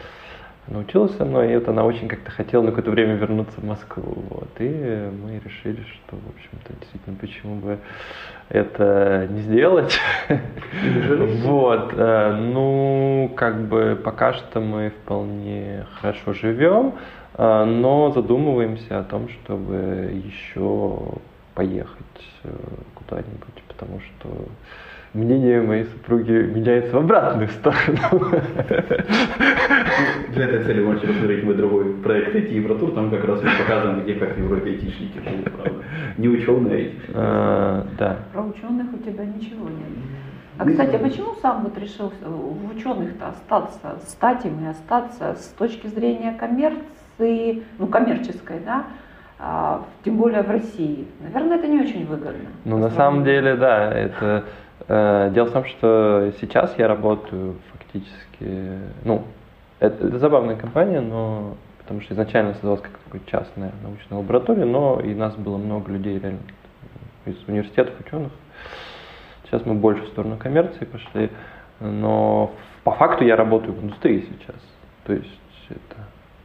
[0.68, 4.24] научилась со мной, и вот она очень как-то хотела на какое-то время вернуться в Москву.
[4.30, 7.78] Вот, и мы решили, что, в общем-то, действительно, почему бы
[8.48, 9.98] это не сделать.
[11.44, 16.94] Вот, э, ну, как бы пока что мы вполне хорошо живем,
[17.36, 20.98] э, но задумываемся о том, чтобы еще
[21.54, 22.48] поехать э,
[22.94, 24.48] куда-нибудь, потому что
[25.12, 28.42] мнение моей супруги меняется в обратную сторону.
[30.30, 34.14] Для этой цели можете посмотреть мой другой проект IT Евротур, там как раз показано, где
[34.14, 35.84] как в Европе айтишники живут, правда.
[36.18, 37.10] Не ученые, а айтишники.
[37.14, 38.16] А, да.
[38.32, 39.88] Про ученых у тебя ничего нет.
[40.56, 45.54] А, кстати, а почему сам вот решил в ученых-то остаться, стать им и остаться с
[45.58, 48.84] точки зрения коммерции, ну, коммерческой, да,
[50.04, 51.06] тем более в России?
[51.20, 52.50] Наверное, это не очень выгодно.
[52.64, 54.44] Ну, на самом деле, да, это
[54.88, 59.24] Э, дело в том, что сейчас я работаю фактически, ну,
[59.78, 65.00] это, это забавная компания, но потому что изначально создалась как такая частная научная лаборатория, но
[65.00, 66.40] и нас было много людей реально
[67.24, 68.32] из университетов, ученых.
[69.44, 71.30] Сейчас мы больше в сторону коммерции пошли,
[71.80, 74.60] но по факту я работаю в индустрии сейчас.
[75.04, 75.96] То есть это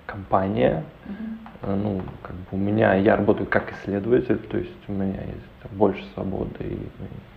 [0.05, 1.48] компания, mm-hmm.
[1.61, 6.03] Ну, как бы у меня, я работаю как исследователь, то есть у меня есть больше
[6.13, 6.79] свободы, и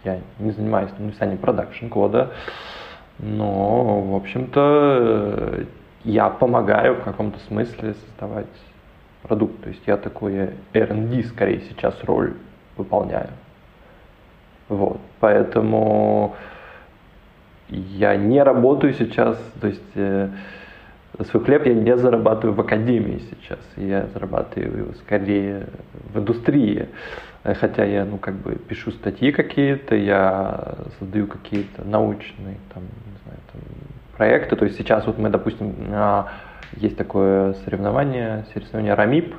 [0.05, 2.33] я не занимаюсь написанием продакшн кода,
[3.19, 5.67] но, в общем-то,
[6.05, 8.47] я помогаю в каком-то смысле создавать
[9.23, 9.63] продукт.
[9.63, 12.35] То есть я такой R&D скорее сейчас роль
[12.77, 13.31] выполняю.
[14.69, 15.01] Вот.
[15.21, 16.35] Поэтому
[17.69, 20.31] я не работаю сейчас, то есть э,
[21.31, 25.69] свой хлеб я не зарабатываю в академии сейчас, я зарабатываю скорее
[26.13, 26.89] в индустрии.
[27.45, 33.41] Хотя я, ну, как бы пишу статьи какие-то, я создаю какие-то научные, там, не знаю,
[33.53, 33.61] там,
[34.17, 34.55] проекты.
[34.55, 35.75] То есть сейчас вот мы, допустим,
[36.77, 39.35] есть такое соревнование, соревнование РАМИП,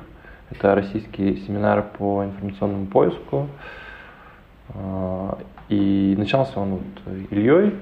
[0.50, 3.48] это российский семинар по информационному поиску.
[4.74, 7.74] А, и начался он вот Ильей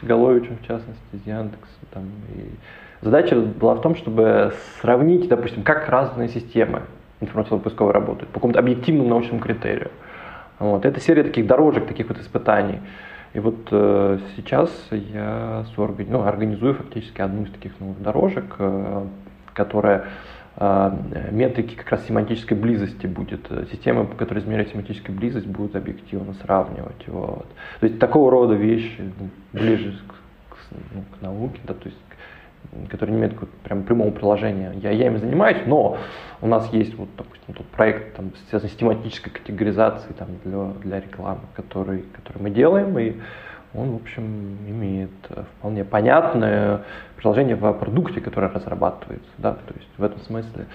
[0.00, 1.68] Сигаловичем, в частности, из Яндекса.
[1.92, 2.50] Там, и
[3.00, 6.82] Задача была в том, чтобы сравнить, допустим, как разные системы
[7.20, 9.90] информационно-поисковой работают по какому-то объективному научному критерию.
[10.58, 10.84] Вот.
[10.84, 12.80] Это серия таких дорожек, таких вот испытаний.
[13.34, 19.06] И вот э, сейчас я ну, организую фактически одну из таких новых дорожек, э,
[19.52, 20.06] которая
[20.56, 20.92] э,
[21.30, 23.46] метрики как раз семантической близости будет.
[23.70, 27.06] Система, которая измеряет семантическую близость, будет объективно сравнивать.
[27.06, 27.46] Вот.
[27.80, 30.58] То есть такого рода вещи ну, ближе к, к,
[30.94, 31.98] ну, к науке, да, то есть
[32.88, 34.72] который не имеет прям прямого приложения.
[34.82, 35.98] Я, я им занимаюсь, но
[36.40, 42.04] у нас есть вот, допустим, тот проект там, систематической категоризацией там, для, для рекламы, который,
[42.12, 43.16] который мы делаем, и
[43.74, 45.10] он, в общем, имеет
[45.58, 46.82] вполне понятное
[47.16, 49.30] приложение в продукте, который разрабатывается.
[49.38, 49.52] Да?
[49.54, 50.66] То есть в этом смысле,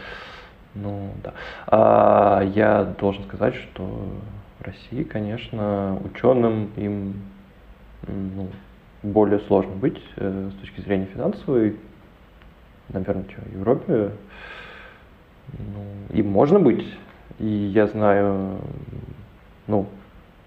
[0.76, 1.34] ну да.
[1.68, 3.84] А я должен сказать, что
[4.60, 7.16] в России, конечно, ученым им
[8.08, 8.48] ну,
[9.04, 11.78] более сложно быть э, с точки зрения финансовой.
[12.90, 14.12] Наверное, что, в Европе
[15.52, 16.86] ну, им можно быть.
[17.40, 18.60] И я знаю
[19.68, 19.88] ну,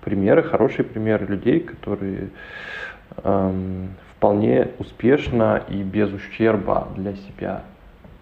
[0.02, 2.30] примеры, хорошие примеры людей, которые
[3.22, 7.62] эм, вполне успешно и без ущерба для себя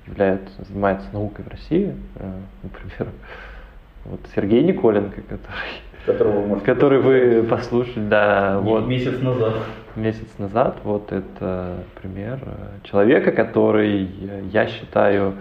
[0.06, 1.94] являются, занимаются наукой в России.
[2.16, 3.12] Э, например,
[4.04, 9.54] вот Сергей Николенко, который которого вы можете который вы послушали, да, вот месяц назад.
[9.96, 12.40] Месяц назад, вот это пример
[12.82, 14.08] человека, который,
[14.52, 15.34] я считаю,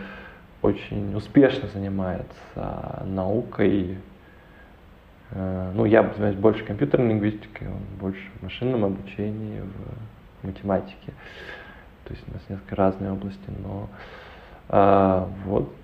[0.61, 3.97] очень успешно занимается наукой.
[5.31, 11.13] Э, ну, я занимаюсь больше компьютерной лингвистикой, он больше в машинном обучении, в математике.
[12.05, 13.89] То есть у нас несколько разные области, но
[14.69, 15.82] а, вот Э,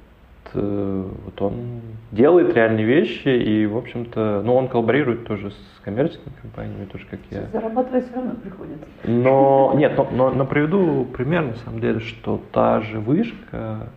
[0.53, 1.81] вот он
[2.11, 7.19] делает реальные вещи и, в общем-то, ну, он коллаборирует тоже с коммерческими компаниями, тоже как
[7.29, 7.43] я.
[7.51, 8.85] Зарабатывать все равно приходится.
[9.03, 13.89] Но, нет, но, но, но приведу пример, на самом деле, что та же вышка,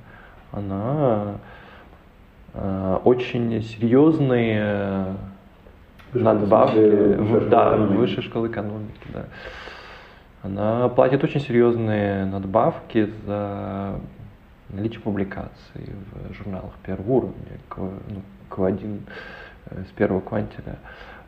[0.53, 1.37] она
[2.55, 5.17] э, очень серьезные
[6.13, 9.25] надбавки, в, да, высшей школы экономики, да.
[10.43, 13.95] Она платит очень серьезные надбавки за
[14.73, 15.91] наличие публикаций
[16.31, 17.35] в журналах первого уровня,
[17.77, 19.01] ну, Q1
[19.67, 20.79] э, с первого квантиля.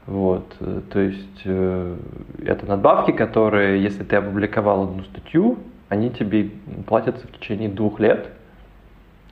[0.07, 1.97] Вот, э, то есть э,
[2.45, 6.51] это надбавки, которые, если ты опубликовал одну статью, они тебе
[6.87, 8.29] платятся в течение двух лет,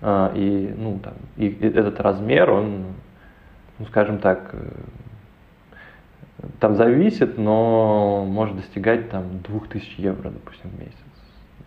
[0.01, 2.85] а, и, ну, там, и этот размер, он,
[3.79, 4.55] ну, скажем так,
[6.59, 10.97] там зависит, но может достигать там 2000 евро, допустим, в месяц.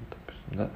[0.10, 0.70] Допустим, да?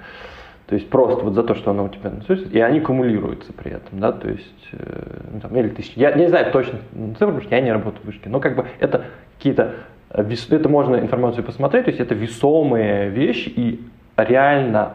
[0.70, 3.72] То есть просто вот за то, что оно у тебя насосится, и они кумулируются при
[3.72, 5.98] этом, да, то есть, э, ну, там, или тысячи.
[5.98, 8.68] Я, не знаю точно цифры, потому что я не работаю в вышке, но как бы
[8.80, 9.06] это
[9.36, 9.74] какие-то,
[10.12, 13.84] э, это можно информацию посмотреть, то есть это весомые вещи, и
[14.16, 14.94] реально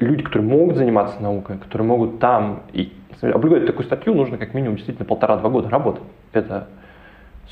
[0.00, 4.74] люди, которые могут заниматься наукой, которые могут там и опубликовать такую статью, нужно как минимум
[4.74, 6.02] действительно полтора-два года работать.
[6.32, 6.66] Это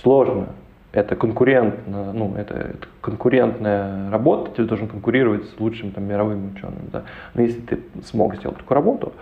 [0.02, 0.48] сложно,
[0.94, 6.88] это конкурентно, ну, это, это конкурентная работа, ты должен конкурировать с лучшим там, мировым ученым.
[6.92, 7.02] Да.
[7.34, 9.12] Но если ты смог сделать такую работу,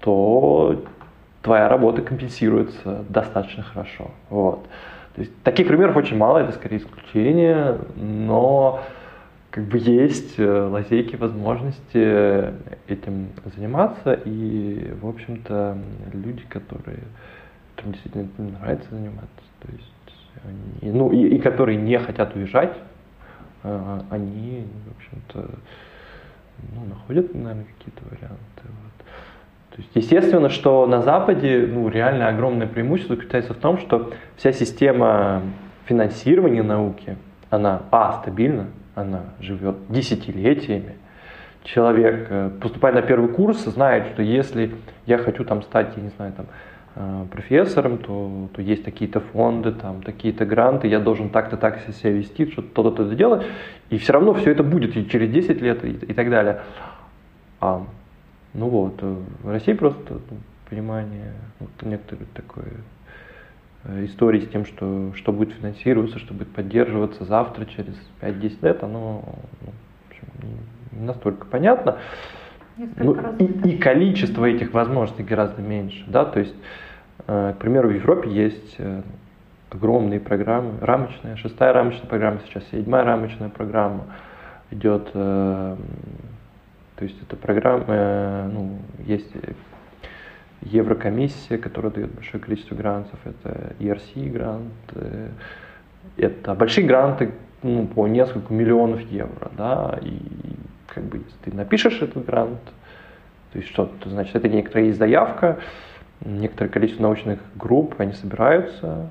[0.00, 0.82] то
[1.40, 4.10] твоя работа компенсируется достаточно хорошо.
[4.28, 4.64] Вот.
[5.14, 8.80] То есть, таких примеров очень мало, это скорее исключение, но
[9.50, 12.52] как бы есть э, лазейки, возможности
[12.88, 15.78] этим заниматься, и, в общем-то,
[16.12, 17.04] люди, которые,
[17.76, 19.91] которым действительно нравится заниматься, то есть
[20.80, 22.76] ну, и, и которые не хотят уезжать,
[23.62, 25.50] э, они, в общем-то,
[26.74, 28.62] ну, находят, наверное, какие-то варианты.
[28.64, 29.06] Вот.
[29.70, 34.52] То есть, естественно, что на Западе ну, реально огромное преимущество заключается в том, что вся
[34.52, 35.42] система
[35.86, 37.16] финансирования науки,
[37.50, 40.96] она, а, стабильна, она живет десятилетиями.
[41.64, 44.74] Человек, э, поступая на первый курс, знает, что если
[45.06, 46.46] я хочу там стать, я не знаю, там,
[47.30, 52.50] профессором, то, то есть такие-то фонды, там, такие-то гранты, я должен так-то так себя вести,
[52.50, 53.46] что-то то-то, делать,
[53.90, 56.60] и все равно все это будет и через 10 лет и, и так далее.
[57.60, 57.82] А,
[58.54, 60.36] ну вот, э, в России просто ну,
[60.68, 62.64] понимание, вот некоторые такой
[63.84, 68.82] э, истории с тем, что, что будет финансироваться, что будет поддерживаться завтра, через 5-10 лет,
[68.82, 69.22] оно
[69.62, 69.72] ну,
[70.10, 70.28] общем,
[70.92, 71.98] не настолько понятно.
[72.76, 76.04] Ну, и, и количество этих возможностей гораздо меньше.
[76.06, 76.24] Да?
[76.24, 76.54] То есть,
[77.26, 79.02] э, к примеру, в Европе есть э,
[79.70, 84.04] огромные программы, рамочная, шестая рамочная программа, сейчас седьмая рамочная программа
[84.70, 85.10] идет.
[85.14, 85.76] Э,
[86.96, 89.32] то есть это программа, ну, есть
[90.60, 94.72] Еврокомиссия, которая дает большое количество грантов, это ERC грант,
[96.16, 97.32] это большие гранты
[97.62, 100.20] ну, по несколько миллионов евро, да, и
[100.88, 102.60] как бы, ты напишешь этот грант,
[103.52, 105.58] то есть что, то значит, это некоторая есть заявка,
[106.24, 109.10] некоторое количество научных групп, они собираются,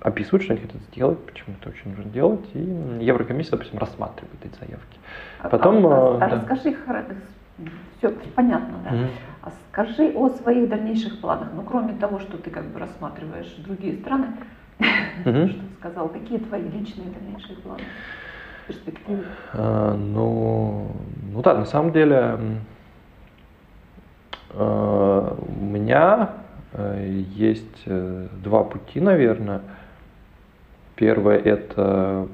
[0.00, 2.58] описывают, что они хотят сделать, почему это очень нужно делать, и
[3.00, 4.98] Еврокомиссия, допустим, рассматривает эти заявки.
[5.40, 6.28] А, Потом, а, а, а да.
[6.36, 6.76] расскажи,
[7.98, 8.90] все понятно, да.
[8.90, 9.08] Mm-hmm.
[9.42, 11.48] А скажи о своих дальнейших планах.
[11.54, 14.28] Ну, кроме того, что ты как бы рассматриваешь другие страны,
[15.24, 15.50] mm-hmm.
[15.50, 17.82] что сказал, какие твои личные дальнейшие планы?
[18.66, 19.24] Перспективе?
[19.52, 20.90] А, ну,
[21.32, 22.38] ну да, на самом деле
[24.50, 26.30] а, у меня
[26.72, 29.60] э, есть э, два пути, наверное.
[30.94, 32.26] Первое это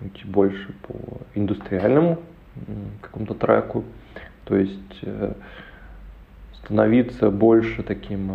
[0.00, 0.94] идти больше по
[1.34, 2.18] индустриальному
[3.02, 3.84] какому-то треку,
[4.44, 5.32] то есть э,
[6.54, 8.30] становиться больше таким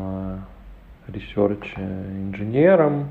[1.08, 3.08] research инженером,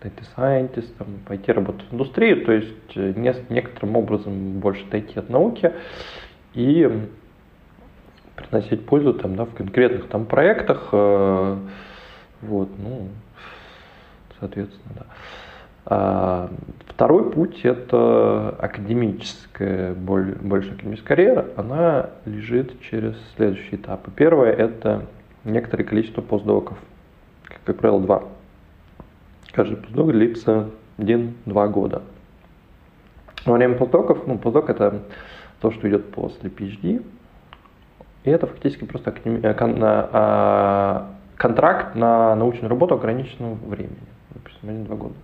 [0.00, 0.92] data scientist,
[1.26, 5.72] пойти работать в индустрию, то есть э, не, некоторым образом больше отойти от науки
[6.54, 7.08] и
[8.36, 10.88] приносить пользу там, да, в конкретных там проектах.
[10.92, 11.56] Э,
[12.42, 13.08] вот, ну,
[14.38, 15.06] соответственно, да.
[15.90, 16.50] А
[16.86, 21.46] второй путь это академическая, больше академическая карьера.
[21.56, 24.10] Она лежит через следующие этапы.
[24.14, 25.06] Первое это
[25.44, 26.76] некоторое количество постдоков,
[27.44, 28.22] как, как правило, два
[29.58, 32.02] Каждый постдок длится 1-2 года.
[33.44, 35.02] Во время постдоков, ну, постдок это
[35.60, 37.04] то, что идет после PhD,
[38.22, 39.54] и это фактически просто э,
[40.12, 43.98] а, контракт на научную работу ограниченного времени,
[44.30, 45.14] допустим, 1-2 года.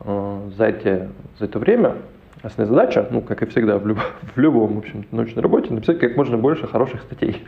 [0.00, 1.08] Э, за, эти,
[1.38, 1.98] за это время
[2.42, 4.00] основная задача, ну, как и всегда в, люб,
[4.34, 7.40] в любом, в общем научной работе, написать как можно больше хороших статей.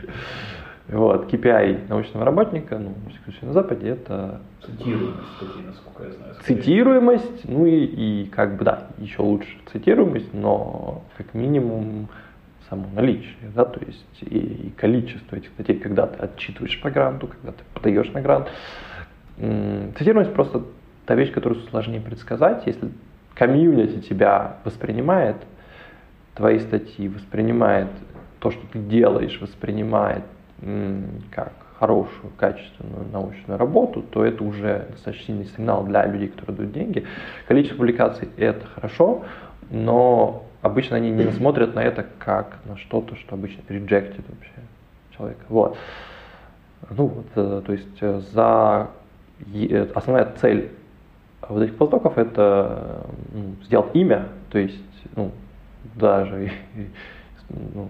[0.87, 2.93] Вот, KPI научного работника, ну,
[3.41, 4.39] на Западе, это...
[4.63, 6.33] Цитируемость статьи, насколько я знаю.
[6.35, 6.61] Скорее.
[6.61, 12.07] Цитируемость, ну и, и как бы, да, еще лучше цитируемость, но как минимум
[12.69, 17.27] само наличие, да, то есть и, и количество этих статей, когда ты отчитываешь по гранту,
[17.27, 18.47] когда ты подаешь на грант.
[19.37, 20.63] Цитируемость просто
[21.07, 22.63] та вещь, которую сложнее предсказать.
[22.67, 22.91] Если
[23.33, 25.37] комьюнити тебя воспринимает,
[26.35, 27.89] твои статьи воспринимает,
[28.39, 30.23] то, что ты делаешь, воспринимает
[31.31, 36.71] как хорошую, качественную научную работу, то это уже достаточно сильный сигнал для людей, которые дают
[36.71, 37.05] деньги.
[37.47, 39.25] Количество публикаций– это хорошо,
[39.69, 44.51] но обычно они не смотрят на это как на что-то, что обычно rejected вообще
[45.15, 45.41] человека.
[45.49, 45.77] Вот.
[46.89, 48.89] Ну вот, э, то есть э, за
[49.53, 50.71] э, основная цель
[51.47, 54.79] вот этих постдоков это ну, сделать имя, то есть
[55.15, 55.31] ну,
[55.95, 56.51] даже
[57.49, 57.89] ну,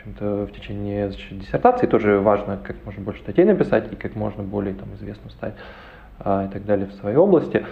[0.00, 4.74] общем-то в течение диссертации тоже важно как можно больше статей написать и как можно более
[4.74, 5.54] там известным стать
[6.18, 7.64] а, и так далее в своей области.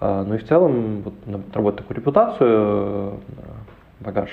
[0.00, 3.20] А, ну и в целом вот, наработать такую репутацию,
[4.00, 4.30] багаж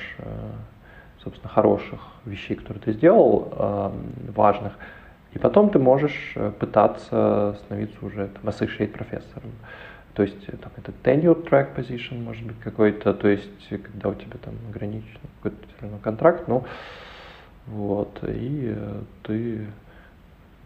[1.24, 3.92] собственно хороших вещей, которые ты сделал, а,
[4.36, 4.74] важных,
[5.34, 9.52] и потом ты можешь э, пытаться становиться уже там, associate профессором.
[10.14, 14.14] То есть э, там, это tenure track position может быть какой-то, то есть когда у
[14.14, 16.64] тебя там ограничен какой-то все равно контракт, ну
[17.68, 19.68] вот, и э, ты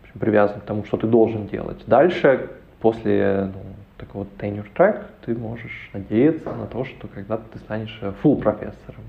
[0.10, 1.84] общем, привязан к тому, что ты должен делать.
[1.86, 3.62] Дальше, после ну,
[3.98, 9.04] такого tenure track, ты можешь надеяться на то, что когда-то ты станешь full профессором.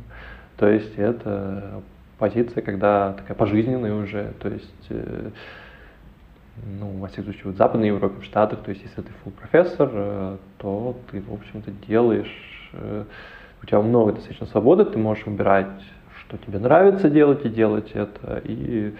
[0.57, 1.83] То есть это
[2.19, 5.31] позиция, когда такая пожизненная уже, то есть, э,
[6.79, 9.91] ну, во всяком случае, в Западной Европе, в Штатах, то есть, если ты full профессор,
[9.93, 13.05] э, то ты, в общем-то, делаешь, э,
[13.63, 15.69] у тебя много достаточно свободы, ты можешь выбирать,
[16.31, 18.95] что тебе нравится делать и делать это, и,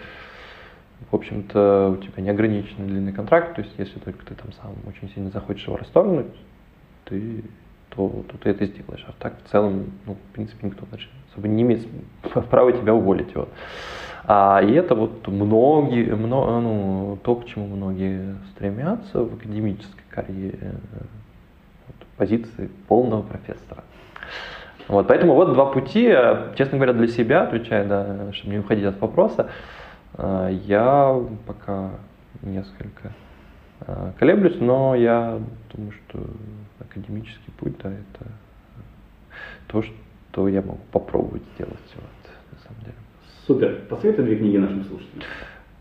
[1.09, 5.09] в общем-то, у тебя неограниченный длинный контракт, то есть, если только ты там сам очень
[5.13, 6.27] сильно захочешь его расторгнуть,
[7.05, 7.43] ты
[7.89, 9.05] то, то ты это сделаешь.
[9.07, 11.87] А так в целом, ну, в принципе, никто значит, особо не имеет
[12.49, 13.33] права тебя уволить.
[13.35, 13.49] Вот.
[14.25, 20.75] А, и это вот многие, много, ну, то, к чему многие стремятся в академической карьере,
[21.87, 23.83] вот, позиции полного профессора.
[24.87, 26.13] Вот, поэтому вот два пути,
[26.55, 29.49] честно говоря, для себя, отвечая, да, чтобы не уходить от вопроса,
[30.13, 31.91] а, я пока
[32.41, 33.13] несколько
[33.81, 35.39] а, колеблюсь, но я
[35.73, 36.19] думаю, что
[36.79, 38.31] академический путь, да, это
[39.67, 42.95] то, что я могу попробовать сделать, вот, на самом деле.
[43.47, 43.85] Супер.
[43.89, 45.23] Посоветуй две книги нашим слушателям.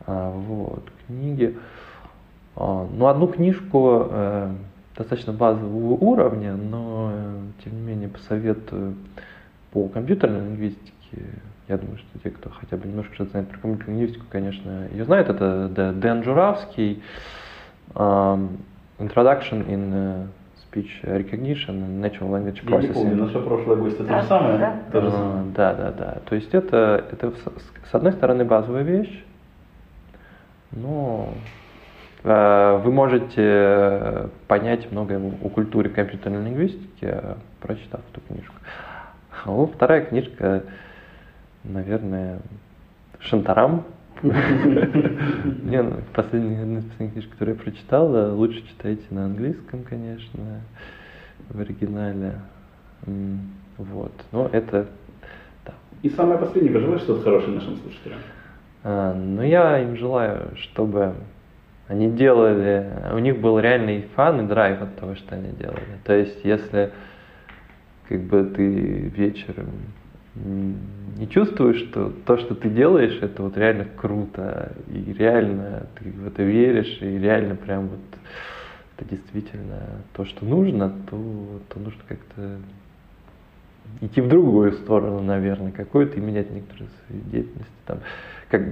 [0.06, 1.58] А, вот, книги.
[2.56, 4.54] А, ну, одну книжку э,
[5.00, 8.94] достаточно базового уровня, но, э, тем не менее, посоветую
[9.72, 10.92] по компьютерной лингвистике.
[11.68, 15.04] Я думаю, что те, кто хотя бы немножко что-то знает про компьютерную лингвистику, конечно, ее
[15.04, 15.28] знают.
[15.28, 17.02] Это Дэн Журавский.
[17.94, 18.58] Um,
[19.00, 20.26] Introduction in uh,
[20.70, 22.82] Speech Recognition and Natural Language Processing.
[22.82, 24.58] Я не помню, наша прошлая гостья то же самое?
[24.58, 25.52] Да, то же самое.
[25.56, 26.18] да, да, да.
[26.26, 27.32] То есть это, это
[27.90, 29.24] с одной стороны базовая вещь,
[30.70, 31.59] но э,
[32.22, 37.14] вы можете понять многое о культуре компьютерной лингвистики,
[37.60, 38.54] прочитав эту книжку.
[39.44, 40.64] А вторая книжка,
[41.64, 42.40] наверное,
[43.20, 43.84] Шантарам
[44.22, 50.60] не, ну, последняя, книжек, которую я прочитал, лучше читайте на английском, конечно,
[51.48, 52.34] в оригинале.
[53.78, 54.12] Вот.
[54.32, 54.88] Но это.
[56.02, 58.18] И самое последнее, пожелаешь что-то хорошее нашим слушателям?
[58.84, 61.14] Ну, я им желаю, чтобы
[61.90, 65.98] они делали, у них был реальный фан и драйв от того, что они делали.
[66.04, 66.92] То есть, если
[68.08, 68.64] как бы ты
[69.08, 69.70] вечером
[70.36, 76.28] не чувствуешь, что то, что ты делаешь, это вот реально круто, и реально ты в
[76.28, 77.98] это веришь, и реально прям вот
[78.96, 79.80] это действительно
[80.12, 82.58] то, что нужно, то, то нужно как-то
[84.00, 87.98] идти в другую сторону, наверное, какую-то и менять некоторые свои деятельности, там,
[88.48, 88.62] как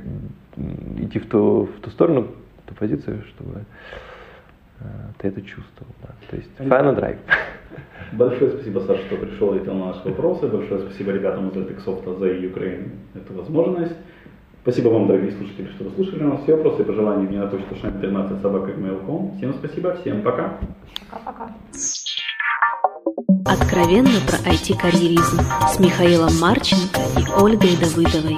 [0.98, 2.28] идти в ту, в ту сторону,
[2.68, 3.64] ту позицию, чтобы
[4.80, 4.84] э,
[5.18, 5.92] ты это чувствовал.
[6.02, 6.08] Да.
[6.30, 7.18] То есть final drive.
[8.12, 10.46] Большое спасибо, Саша, что пришел и ответил на наши вопросы.
[10.46, 13.94] Большое спасибо ребятам из Altexsoft за Ukraine эту возможность.
[14.62, 16.42] Спасибо вам, дорогие слушатели, что вы слушали нас.
[16.42, 18.72] Все вопросы и пожелания мне на почту шайн 13 собака
[19.36, 20.58] Всем спасибо, всем пока.
[21.10, 21.54] Пока-пока.
[23.46, 28.36] Откровенно про IT-карьеризм с Михаилом Марченко и Ольгой Давыдовой.